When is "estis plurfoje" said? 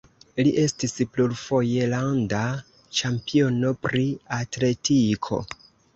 0.59-1.89